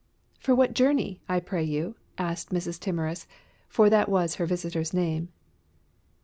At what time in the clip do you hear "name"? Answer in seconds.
4.95-5.29